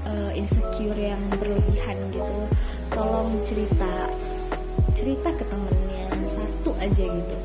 uh, 0.07 0.31
insecure 0.33 0.97
yang 0.97 1.21
berlebihan 1.35 1.99
gitu. 2.15 2.39
Tolong 2.95 3.35
cerita 3.43 4.09
cerita 4.95 5.35
ke 5.35 5.45
temennya 5.51 6.07
satu 6.31 6.71
aja 6.79 7.05
gitu. 7.11 7.37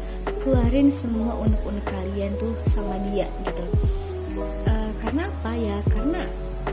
Keluarin 0.46 0.94
semua 0.94 1.34
unek-unek 1.42 1.86
kalian 1.90 2.38
tuh 2.38 2.54
sama 2.70 3.02
dia 3.10 3.26
gitu. 3.50 3.66
Uh, 4.70 4.92
karena 5.02 5.26
apa 5.26 5.52
ya? 5.58 5.78
Karena 5.90 6.22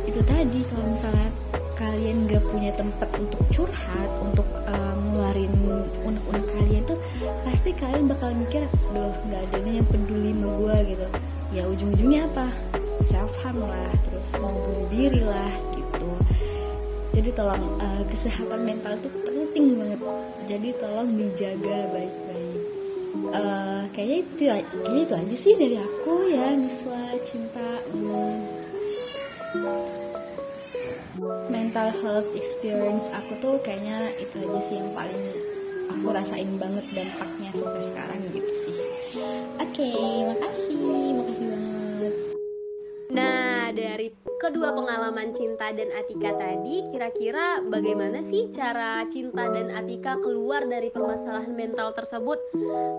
itu 0.04 0.20
tadi 0.24 0.60
kalau 0.68 0.84
misalnya 0.92 1.28
kalian 1.76 2.30
gak 2.30 2.44
punya 2.46 2.70
tempat 2.76 3.08
untuk 3.18 3.42
curhat 3.50 4.10
untuk 4.22 4.46
uh, 4.68 4.94
ngeluarin 5.08 5.50
unek-unek 6.04 6.46
kalian 6.52 6.82
tuh 6.86 6.98
pasti 7.42 7.74
kalian 7.74 8.06
bakal 8.06 8.30
mikir 8.32 8.64
doh 8.94 9.10
nggak 9.26 9.42
ada 9.50 9.58
yang 9.66 9.88
peduli 9.88 10.30
sama 10.30 10.48
gue 10.60 10.76
gitu. 10.94 11.06
Ya 11.52 11.62
ujung-ujungnya 11.68 12.28
apa 12.32 12.48
self 13.02 13.34
harm 13.42 13.58
lah 13.58 13.90
terus 14.06 14.38
mau 14.38 14.86
diri 14.88 15.20
lah 15.20 15.52
gitu. 15.74 16.10
Jadi 17.12 17.28
tolong 17.36 17.76
uh, 17.76 18.02
kesehatan 18.08 18.64
mental 18.64 18.96
itu 18.96 19.10
penting 19.26 19.76
banget. 19.76 20.00
Jadi 20.48 20.68
tolong 20.80 21.10
dijaga 21.12 21.78
baik-baik. 21.92 22.60
Uh, 23.32 23.84
kayaknya 23.92 24.16
itu 24.24 24.44
kayaknya 24.48 25.00
itu 25.04 25.14
aja 25.14 25.36
sih 25.36 25.52
dari 25.60 25.76
aku 25.76 26.32
ya 26.32 26.56
Niswa 26.56 27.12
cinta 27.28 27.84
hmm. 27.92 28.40
mental 31.52 31.92
health 32.00 32.28
experience 32.32 33.04
aku 33.12 33.36
tuh 33.44 33.54
kayaknya 33.60 34.16
itu 34.16 34.40
aja 34.40 34.60
sih 34.64 34.76
yang 34.80 34.96
paling 34.96 35.24
aku 35.92 36.08
rasain 36.08 36.56
banget 36.56 36.84
dampaknya 36.96 37.52
sampai 37.52 37.82
sekarang 37.84 38.20
gitu 38.32 38.52
sih. 38.68 38.76
Oke 39.60 39.84
okay, 39.84 39.92
makasih. 40.32 40.80
Makasih 41.20 41.46
banget 41.52 42.31
Nah, 43.12 43.68
dari 43.76 44.08
kedua 44.40 44.72
pengalaman 44.72 45.36
Cinta 45.36 45.68
dan 45.76 45.92
Atika 45.92 46.32
tadi, 46.40 46.80
kira-kira 46.88 47.60
bagaimana 47.60 48.24
sih 48.24 48.48
cara 48.48 49.04
Cinta 49.12 49.52
dan 49.52 49.68
Atika 49.68 50.16
keluar 50.24 50.64
dari 50.64 50.88
permasalahan 50.88 51.52
mental 51.52 51.92
tersebut? 51.92 52.40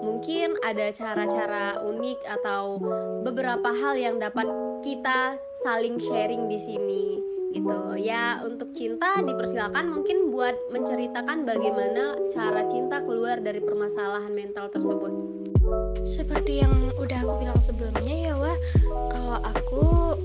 Mungkin 0.06 0.62
ada 0.62 0.94
cara-cara 0.94 1.82
unik 1.82 2.20
atau 2.30 2.78
beberapa 3.26 3.74
hal 3.74 3.98
yang 3.98 4.22
dapat 4.22 4.46
kita 4.86 5.42
saling 5.66 5.98
sharing 5.98 6.46
di 6.46 6.62
sini. 6.62 7.33
Gitu 7.54 7.78
ya, 8.02 8.42
untuk 8.42 8.74
Cinta 8.74 9.22
dipersilakan 9.22 9.94
mungkin 9.94 10.34
buat 10.34 10.58
menceritakan 10.74 11.46
bagaimana 11.46 12.18
cara 12.34 12.66
Cinta 12.66 13.06
keluar 13.06 13.38
dari 13.38 13.62
permasalahan 13.62 14.34
mental 14.34 14.74
tersebut. 14.74 15.14
Seperti 16.02 16.66
yang 16.66 16.74
udah 16.98 17.20
aku 17.24 17.34
bilang 17.46 17.62
sebelumnya 17.62 18.12
ya 18.12 18.34
Wah, 18.36 18.58
kalau 19.14 19.38
aku 19.54 19.84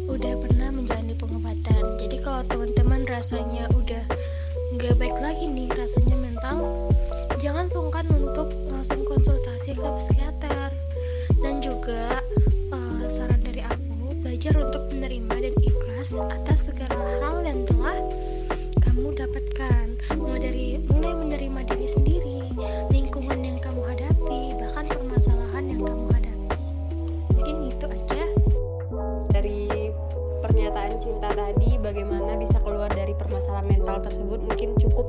udah 0.09 0.35
pernah 0.41 0.73
menjalani 0.73 1.15
pengobatan. 1.15 2.01
Jadi 2.01 2.17
kalau 2.25 2.43
teman-teman 2.49 3.05
rasanya 3.07 3.69
udah 3.77 4.03
nggak 4.75 4.97
baik 4.97 5.17
lagi 5.21 5.47
nih 5.47 5.69
rasanya 5.77 6.17
mental, 6.19 6.89
jangan 7.39 7.69
sungkan 7.69 8.09
untuk 8.11 8.51
langsung 8.73 9.05
konsultasi 9.05 9.77
ke 9.77 9.89
psikiater. 10.01 10.73
Dan 11.39 11.63
juga 11.63 12.19
uh, 12.75 13.07
saran 13.07 13.39
dari 13.45 13.63
aku 13.63 14.17
belajar 14.25 14.59
untuk 14.59 14.91
menerima 14.91 15.35
dan 15.39 15.55
ikhlas 15.63 16.19
atas 16.35 16.69
segala 16.69 17.08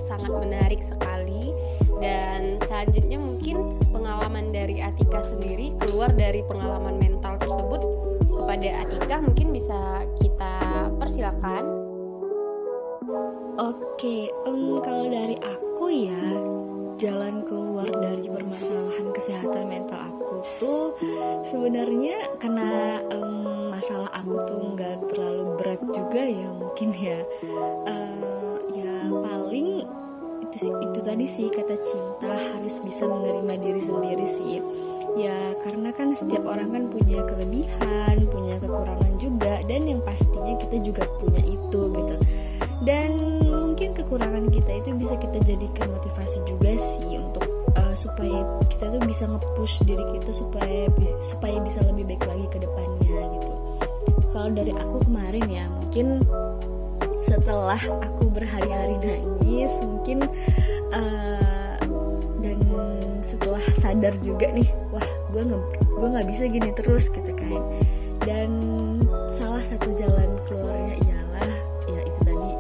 sangat 0.10 0.34
menarik 0.34 0.82
sekali. 0.82 1.54
Dan 2.02 2.58
selanjutnya 2.66 3.20
mungkin 3.22 3.78
pengalaman 3.94 4.50
dari 4.50 4.82
Atika 4.82 5.22
sendiri 5.30 5.76
keluar 5.86 6.10
dari 6.16 6.42
pengalaman 6.48 6.98
mental 6.98 7.38
tersebut 7.38 7.82
kepada 8.34 8.70
Atika 8.88 9.16
mungkin 9.22 9.48
bisa 9.54 10.10
kita 10.18 10.54
persilakan. 10.98 11.64
Oke, 13.60 14.32
um, 14.48 14.80
kalau 14.80 15.12
dari 15.12 15.36
aku 15.44 15.86
ya 15.92 16.24
jalan 17.00 17.48
keluar 17.48 17.88
dari 17.88 18.28
permasalahan 18.28 19.08
kesehatan 19.16 19.72
mental 19.72 20.04
aku 20.04 20.36
tuh 20.60 20.86
sebenarnya 21.48 22.28
karena 22.44 23.00
um, 23.16 23.72
masalah 23.72 24.12
aku 24.12 24.36
tuh 24.44 24.76
nggak 24.76 25.08
terlalu 25.08 25.44
berat 25.56 25.82
juga 25.96 26.24
ya 26.28 26.50
mungkin 26.52 26.90
ya 27.00 27.20
uh, 27.88 28.56
ya 28.76 28.96
paling 29.24 29.88
itu 30.50 30.74
itu 30.74 31.00
tadi 31.06 31.26
sih 31.30 31.48
kata 31.54 31.78
cinta 31.78 32.34
harus 32.58 32.82
bisa 32.82 33.06
menerima 33.06 33.54
diri 33.62 33.82
sendiri 33.82 34.26
sih. 34.26 34.58
Ya 35.18 35.54
karena 35.66 35.94
kan 35.94 36.14
setiap 36.14 36.46
orang 36.46 36.74
kan 36.74 36.84
punya 36.90 37.26
kelebihan 37.26 38.30
punya 38.30 38.58
kekurangan 38.62 39.14
juga 39.22 39.62
dan 39.66 39.86
yang 39.86 40.02
pastinya 40.02 40.54
kita 40.58 40.78
juga 40.82 41.06
punya 41.22 41.42
itu 41.46 41.82
gitu. 41.94 42.16
Dan 42.82 43.42
mungkin 43.46 43.94
kekurangan 43.94 44.50
kita 44.50 44.72
itu 44.82 44.90
bisa 44.98 45.14
kita 45.20 45.38
jadikan 45.46 45.94
motivasi 45.94 46.40
juga 46.48 46.74
sih 46.78 47.20
untuk 47.20 47.46
uh, 47.76 47.96
supaya 47.98 48.42
kita 48.72 48.90
tuh 48.90 49.02
bisa 49.06 49.24
nge-push 49.28 49.86
diri 49.86 50.06
kita 50.18 50.32
supaya 50.34 50.88
supaya 51.20 51.58
bisa 51.62 51.84
lebih 51.86 52.16
baik 52.16 52.24
lagi 52.26 52.46
ke 52.50 52.58
depannya 52.64 53.22
gitu. 53.38 53.54
Kalau 54.30 54.50
dari 54.54 54.74
aku 54.74 55.04
kemarin 55.10 55.46
ya 55.50 55.66
mungkin 55.68 56.24
setelah 57.26 57.80
aku 58.04 58.32
berhari-hari 58.32 58.96
nangis 59.02 59.72
mungkin 59.84 60.28
uh, 60.94 61.76
dan 62.40 62.60
setelah 63.20 63.62
sadar 63.78 64.16
juga 64.24 64.48
nih 64.52 64.70
wah 64.90 65.04
gue 65.36 65.44
nggak 65.44 65.64
gue 65.86 66.08
nggak 66.08 66.28
bisa 66.32 66.44
gini 66.48 66.70
terus 66.74 67.12
gitu 67.12 67.32
kan. 67.36 67.62
Dan 68.24 68.52
salah 69.40 69.64
satu 69.68 69.90
jalan 69.96 70.30
keluarnya 70.48 70.96
ialah 71.08 71.52
ya 71.88 72.00
itu 72.04 72.20
tadi 72.24 72.52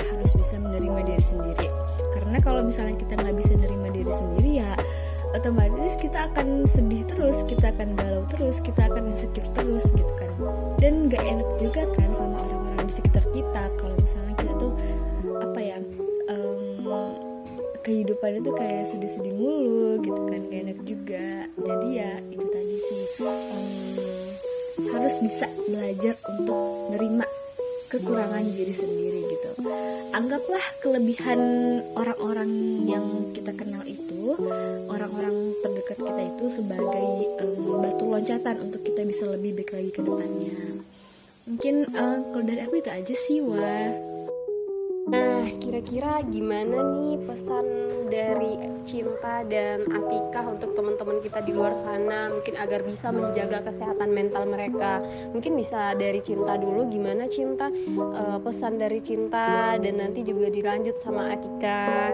harus 0.00 0.30
bisa 0.36 0.54
menerima 0.60 1.00
diri 1.08 1.24
sendiri. 1.24 1.68
Karena 2.12 2.38
kalau 2.40 2.64
misalnya 2.64 2.96
kita 3.00 3.16
nggak 3.20 3.36
bisa 3.36 3.52
menerima 3.56 3.88
diri 3.92 4.12
sendiri 4.12 4.50
ya 4.64 4.72
otomatis 5.36 6.00
kita 6.00 6.32
akan 6.32 6.64
sedih 6.64 7.04
terus 7.04 7.44
kita 7.44 7.68
akan 7.68 7.92
galau 7.92 8.24
terus 8.32 8.56
kita 8.64 8.88
akan 8.88 9.12
insecure 9.12 9.48
terus 9.52 9.84
gitu 9.92 10.12
kan. 10.16 10.32
Dan 10.80 11.08
gak 11.12 11.24
enak 11.24 11.48
juga 11.60 11.82
kan 11.96 12.08
sama 12.16 12.35
di 12.84 12.92
sekitar 12.92 13.24
kita. 13.32 13.62
Kalau 13.80 13.94
misalnya 13.96 14.34
kita 14.36 14.52
tuh 14.60 14.72
apa 15.40 15.60
ya 15.62 15.78
um, 16.28 17.16
kehidupan 17.80 18.42
itu 18.42 18.50
kayak 18.52 18.84
sedih-sedih 18.90 19.34
mulu 19.34 20.02
gitu 20.02 20.20
kan 20.28 20.40
gak 20.50 20.60
enak 20.66 20.78
juga. 20.84 21.26
Jadi 21.56 21.88
ya 21.94 22.12
itu 22.28 22.46
tadi 22.50 22.76
sih. 22.76 23.02
Um, 23.24 23.68
harus 24.92 25.14
bisa 25.22 25.46
belajar 25.70 26.14
untuk 26.26 26.90
nerima 26.92 27.26
kekurangan 27.86 28.42
diri 28.50 28.74
sendiri 28.74 29.20
gitu. 29.30 29.50
Anggaplah 30.10 30.64
kelebihan 30.82 31.40
orang-orang 31.94 32.50
yang 32.90 33.30
kita 33.30 33.54
kenal 33.54 33.86
itu 33.86 34.34
orang-orang 34.90 35.54
terdekat 35.62 35.98
kita 36.02 36.22
itu 36.34 36.44
sebagai 36.50 37.08
um, 37.46 37.78
batu 37.78 38.04
loncatan 38.10 38.56
untuk 38.66 38.82
kita 38.82 39.06
bisa 39.06 39.30
lebih 39.30 39.62
baik 39.62 39.70
lagi 39.76 39.90
ke 39.94 40.00
depannya 40.02 40.82
mungkin 41.46 41.86
uh, 41.94 42.18
kalau 42.34 42.42
dari 42.42 42.60
aku 42.66 42.82
itu 42.82 42.90
aja 42.90 43.14
sih 43.14 43.38
wah 43.38 44.16
Nah, 45.06 45.46
kira-kira 45.62 46.18
gimana 46.26 46.82
nih 46.82 47.22
pesan 47.30 47.62
dari 48.10 48.58
Cinta 48.82 49.46
dan 49.46 49.86
Atika 49.86 50.42
untuk 50.42 50.74
teman-teman 50.74 51.22
kita 51.22 51.46
di 51.46 51.54
luar 51.54 51.78
sana 51.78 52.34
mungkin 52.34 52.58
agar 52.58 52.82
bisa 52.82 53.14
menjaga 53.14 53.62
kesehatan 53.70 54.10
mental 54.10 54.50
mereka. 54.50 54.98
Mungkin 55.30 55.54
bisa 55.54 55.94
dari 55.94 56.18
Cinta 56.26 56.58
dulu 56.58 56.90
gimana 56.90 57.30
Cinta 57.30 57.70
uh, 57.94 58.42
pesan 58.42 58.82
dari 58.82 58.98
Cinta 58.98 59.78
dan 59.78 60.02
nanti 60.02 60.26
juga 60.26 60.50
dilanjut 60.50 60.98
sama 60.98 61.38
Atika. 61.38 62.10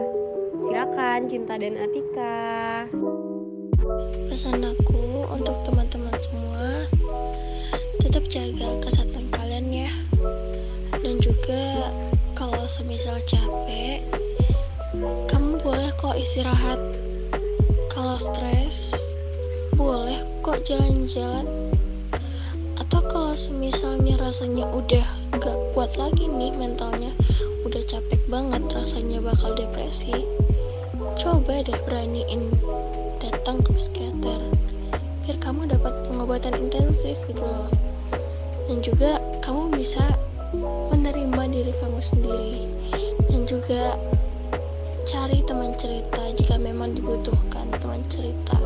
Silakan 0.61 1.33
Cinta 1.33 1.57
dan 1.57 1.81
Atika. 1.81 2.45
Pesan 4.29 4.69
aku 4.69 5.33
untuk 5.33 5.57
teman-teman 5.65 6.17
semua 6.21 6.85
tetap 8.13 8.29
jaga 8.29 8.77
kesehatan 8.85 9.33
kalian 9.33 9.89
ya. 9.89 9.93
Dan 11.01 11.17
juga 11.25 11.89
kalau 12.37 12.69
semisal 12.69 13.17
capek 13.25 14.05
kamu 15.33 15.57
boleh 15.65 15.89
kok 15.97 16.13
istirahat. 16.21 16.77
Kalau 17.89 18.21
stres 18.21 18.93
boleh 19.81 20.21
kok 20.45 20.61
jalan-jalan. 20.61 21.73
Atau 22.77 23.01
kalau 23.09 23.33
semisalnya 23.33 24.21
rasanya 24.21 24.69
udah 24.69 25.07
gak 25.41 25.57
kuat 25.73 25.97
lagi 25.97 26.29
nih 26.29 26.53
mentalnya 26.53 27.17
udah 27.65 27.81
capek 27.81 28.21
banget 28.29 28.61
rasanya 28.77 29.25
bakal 29.25 29.57
depresi 29.57 30.13
coba 31.17 31.65
deh 31.65 31.81
beraniin 31.89 32.53
datang 33.25 33.65
ke 33.65 33.73
psikiater. 33.73 34.45
Biar 35.25 35.39
kamu 35.41 35.71
dapat 35.73 35.95
pengobatan 36.05 36.69
intensif 36.69 37.17
gitu 37.25 37.47
loh 37.47 37.62
juga 38.83 39.23
kamu 39.47 39.79
bisa 39.79 40.03
menerima 40.91 41.43
diri 41.55 41.73
kamu 41.79 42.01
sendiri. 42.03 42.67
Dan 43.31 43.47
juga 43.47 43.95
cari 45.07 45.39
teman 45.47 45.73
cerita 45.79 46.23
jika 46.35 46.59
memang 46.59 46.99
dibutuhkan 46.99 47.71
teman 47.79 48.03
cerita. 48.11 48.59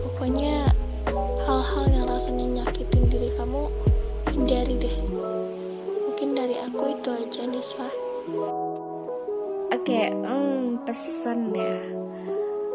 Pokoknya 0.00 0.72
hal-hal 1.44 1.84
yang 1.92 2.06
rasanya 2.08 2.64
nyakitin 2.64 3.12
diri 3.12 3.28
kamu 3.36 3.68
hindari 4.32 4.80
deh. 4.80 4.96
Mungkin 6.08 6.32
dari 6.32 6.56
aku 6.64 6.96
itu 6.96 7.10
aja 7.12 7.44
Niswa 7.44 7.88
Oke, 9.76 10.08
hmm, 10.08 10.82
pesan 10.88 11.52
ya. 11.52 11.78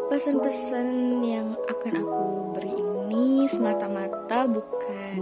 Pesan-pesan 0.08 0.88
yang 1.26 1.58
akan 1.66 1.94
aku 1.98 2.24
beri 2.56 2.72
ini 2.78 3.50
semata-mata 3.50 4.48
bukan 4.48 5.18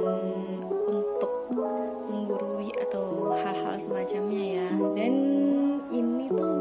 hal-hal 4.10 4.26
semacamnya 4.26 4.46
ya. 4.58 4.70
Dan 4.98 5.14
ini 5.94 6.26
tuh 6.34 6.58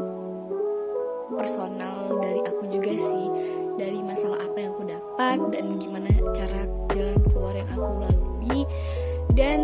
personal 1.33 2.21
dari 2.21 2.41
aku 2.45 2.63
juga 2.69 2.93
sih. 2.93 3.25
Dari 3.79 3.99
masalah 4.05 4.37
apa 4.43 4.57
yang 4.59 4.71
aku 4.75 4.83
dapat 4.85 5.37
dan 5.55 5.65
gimana 5.81 6.09
cara 6.35 6.61
jalan 6.93 7.17
keluar 7.33 7.53
yang 7.57 7.69
aku 7.73 7.89
lalui. 8.05 8.61
Dan 9.33 9.61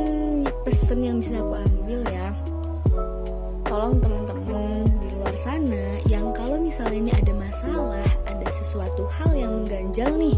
pesan 0.65 1.03
yang 1.05 1.17
bisa 1.21 1.37
aku 1.37 1.53
ambil 1.61 2.01
ya. 2.09 2.27
Tolong 3.65 3.99
teman-teman 4.01 4.87
di 5.03 5.09
luar 5.19 5.35
sana 5.37 5.99
yang 6.07 6.31
kalau 6.33 6.57
misalnya 6.61 7.09
ini 7.09 7.11
ada 7.11 7.33
masalah, 7.33 8.09
ada 8.25 8.47
sesuatu 8.61 9.09
hal 9.19 9.35
yang 9.35 9.51
mengganjal 9.61 10.09
nih, 10.15 10.37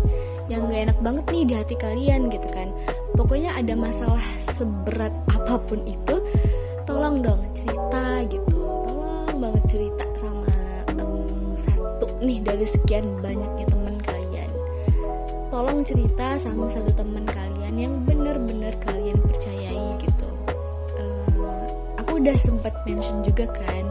yang 0.49 0.65
gak 0.71 0.89
enak 0.89 0.99
banget 1.03 1.25
nih 1.31 1.43
di 1.43 1.53
hati 1.53 1.75
kalian 1.77 2.31
gitu 2.33 2.47
kan. 2.49 2.71
Pokoknya 3.13 3.51
ada 3.53 3.75
masalah 3.77 4.23
seberat 4.41 5.11
apa 5.29 5.59
pun 5.69 5.85
itu, 5.85 6.16
tolong 6.87 7.19
dong 7.19 7.43
cerita 7.51 8.23
gitu. 8.31 8.63
Tolong 8.87 9.37
banget 9.43 9.63
cerita 9.67 10.05
sama 10.15 10.55
em, 10.87 11.53
satu 11.59 12.07
nih 12.23 12.39
dari 12.39 12.63
sekian 12.63 13.19
banyaknya 13.19 13.67
teman 13.67 13.99
kalian. 13.99 14.49
Tolong 15.51 15.83
cerita 15.83 16.39
sama 16.39 16.71
satu 16.71 16.95
teman 16.95 17.27
kalian 17.27 17.75
yang 17.75 17.93
benar-benar 18.07 18.71
kalian 18.79 19.19
percayai 19.19 19.99
gitu. 19.99 20.29
Eh, 20.95 21.27
aku 21.99 22.23
udah 22.23 22.39
sempat 22.39 22.71
mention 22.87 23.19
juga 23.19 23.51
kan 23.51 23.85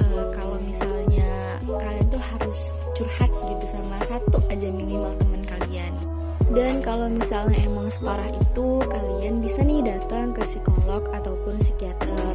eh, 0.00 0.24
kalau 0.32 0.56
misalnya 0.64 1.60
kalian 1.68 2.08
tuh 2.08 2.24
harus 2.24 2.72
curhat 2.96 3.30
gitu 3.52 3.64
sama 3.68 4.00
satu 4.08 4.40
aja 4.48 4.66
minimal 4.72 5.12
teman 5.20 5.44
kalian 5.44 5.92
dan 6.50 6.82
kalau 6.82 7.06
misalnya 7.06 7.62
emang 7.62 7.86
separah 7.90 8.30
itu 8.34 8.82
kalian 8.82 9.38
bisa 9.38 9.62
nih 9.62 9.86
datang 9.86 10.34
ke 10.34 10.42
psikolog 10.42 11.06
ataupun 11.14 11.62
psikiater. 11.62 12.34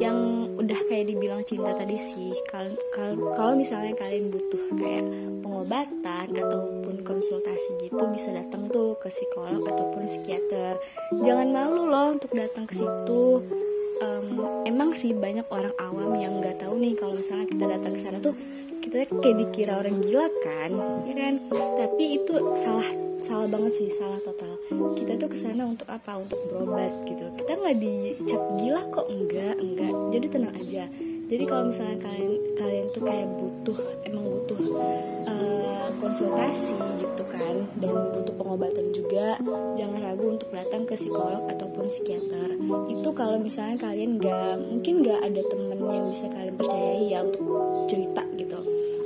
Yang 0.00 0.48
udah 0.56 0.80
kayak 0.88 1.12
dibilang 1.12 1.44
cinta 1.44 1.76
tadi 1.76 1.96
sih 1.96 2.32
kalau 2.48 3.52
misalnya 3.52 3.92
kalian 4.00 4.32
butuh 4.32 4.64
kayak 4.80 5.04
pengobatan 5.44 6.26
ataupun 6.32 7.04
konsultasi 7.04 7.70
gitu 7.84 8.00
bisa 8.08 8.32
datang 8.32 8.68
tuh 8.72 8.96
ke 8.96 9.12
psikolog 9.12 9.60
ataupun 9.68 10.08
psikiater. 10.08 10.80
Jangan 11.20 11.52
malu 11.52 11.84
loh 11.84 12.16
untuk 12.16 12.32
datang 12.32 12.64
ke 12.64 12.80
situ 12.80 13.44
sih 15.00 15.16
banyak 15.16 15.48
orang 15.48 15.72
awam 15.80 16.12
yang 16.20 16.44
nggak 16.44 16.60
tahu 16.60 16.76
nih 16.76 16.92
kalau 16.92 17.16
misalnya 17.16 17.48
kita 17.48 17.64
datang 17.64 17.92
ke 17.96 18.00
sana 18.04 18.20
tuh 18.20 18.36
kita 18.84 19.08
kayak 19.08 19.36
dikira 19.40 19.80
orang 19.80 20.04
gila 20.04 20.28
kan 20.44 20.70
ya 21.08 21.14
kan? 21.16 21.34
Tapi 21.50 22.04
itu 22.20 22.32
salah 22.52 22.88
salah 23.24 23.48
banget 23.48 23.72
sih 23.80 23.88
salah 23.96 24.20
total. 24.20 24.60
Kita 24.96 25.16
tuh 25.16 25.28
ke 25.32 25.38
sana 25.40 25.64
untuk 25.64 25.88
apa? 25.88 26.20
Untuk 26.20 26.36
berobat 26.52 26.92
gitu. 27.08 27.32
Kita 27.40 27.56
nggak 27.56 27.76
dicap 27.80 28.42
gila 28.60 28.82
kok 28.92 29.06
enggak 29.08 29.54
enggak 29.56 29.92
jadi 30.12 30.26
tenang 30.28 30.54
aja. 30.60 30.84
Jadi 31.30 31.44
kalau 31.48 31.64
misalnya 31.72 31.98
kalian 32.04 32.32
kalian 32.60 32.86
tuh 32.92 33.02
kayak 33.06 33.28
butuh 33.40 33.78
emang 34.04 34.24
butuh 34.28 34.58
konsultasi 36.00 36.74
gitu 36.98 37.22
kan. 37.28 37.68
Dan 37.76 37.92
butuh 38.16 38.34
pengobatan 38.34 38.90
juga. 38.96 39.36
Jangan 39.76 40.00
ragu 40.00 40.24
untuk 40.34 40.48
datang 40.50 40.88
ke 40.88 40.96
psikolog 40.96 41.44
ataupun 41.46 41.86
psikiater. 41.86 42.56
Itu 42.88 43.12
kalau 43.12 43.36
misalnya 43.38 43.76
kalian 43.78 44.16
nggak 44.16 44.54
mungkin 44.64 44.94
nggak 45.04 45.20
ada 45.20 45.42
temen 45.52 45.78
yang 45.78 46.06
bisa 46.08 46.26
kalian 46.32 46.56
percayai 46.56 47.04
ya 47.12 47.18
untuk 47.22 47.44
cerita 47.86 48.22
gitu. 48.34 48.58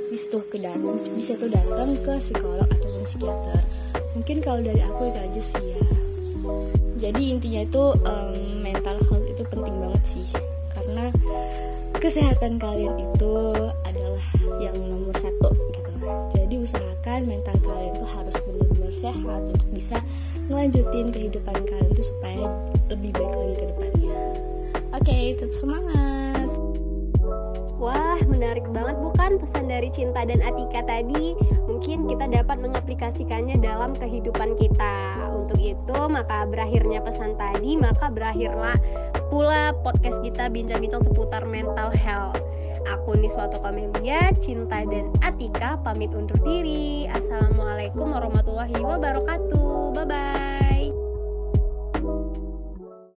Bisa 0.09 0.25
tuh 0.31 0.43
ke 0.47 0.57
datang 0.57 0.95
bisa 1.13 1.35
tuh 1.35 1.51
datang 1.51 1.99
ke 1.99 2.13
psikolog 2.23 2.67
ataupun 2.71 3.03
psikiater. 3.03 3.61
Mungkin 4.15 4.37
kalau 4.39 4.63
dari 4.63 4.81
aku 4.81 5.11
itu 5.11 5.19
aja 5.19 5.41
sih 5.53 5.65
ya. 5.75 5.83
Jadi 6.95 7.21
intinya 7.35 7.61
itu 7.67 7.83
em, 8.07 8.63
mental 8.63 8.97
health 9.11 9.27
itu 9.27 9.43
penting 9.51 9.75
banget 9.83 10.03
sih. 10.07 10.27
Karena 10.71 11.11
kesehatan 11.99 12.55
kalian 12.55 12.95
itu 13.01 13.33
adalah 13.83 14.25
yang 14.63 14.77
nomor 14.79 15.15
satu 15.19 15.51
mental 17.23 17.55
kalian 17.63 17.95
tuh 17.95 18.09
harus 18.11 18.35
benar-benar 18.43 18.93
sehat 18.99 19.41
untuk 19.47 19.69
bisa 19.71 19.97
ngelanjutin 20.51 21.07
kehidupan 21.15 21.57
kalian 21.63 21.91
tuh 21.95 22.07
supaya 22.11 22.43
lebih 22.91 23.15
baik 23.15 23.31
lagi 23.31 23.55
ke 23.55 23.65
depannya 23.71 24.19
oke 24.91 25.17
tetap 25.39 25.53
semangat 25.55 26.49
Wah, 27.75 28.17
menarik 28.31 28.63
banget 28.71 28.97
bukan 29.03 29.35
pesan 29.35 29.67
dari 29.67 29.91
Cinta 29.91 30.23
dan 30.23 30.39
Atika 30.39 30.81
tadi? 30.87 31.35
Mungkin 31.67 32.07
kita 32.07 32.31
dapat 32.31 32.57
mengaplikasikannya 32.63 33.59
dalam 33.59 33.91
kehidupan 33.99 34.55
kita. 34.55 34.95
Untuk 35.35 35.59
itu, 35.59 35.97
maka 36.07 36.47
berakhirnya 36.47 37.03
pesan 37.03 37.35
tadi, 37.35 37.75
maka 37.75 38.07
berakhirlah 38.07 38.79
pula 39.27 39.75
podcast 39.83 40.23
kita 40.23 40.47
bincang-bincang 40.47 41.03
seputar 41.03 41.43
mental 41.43 41.91
health. 41.91 42.39
Aku 42.85 43.17
Niswato 43.17 43.57
Kamelia, 43.65 44.29
Cinta 44.45 44.85
dan 44.85 45.09
Atika 45.25 45.81
pamit 45.81 46.13
undur 46.13 46.37
diri. 46.45 47.09
Assalamualaikum 47.09 48.13
warahmatullahi 48.13 48.77
wabarakatuh. 48.77 49.97
Bye-bye. 49.97 50.74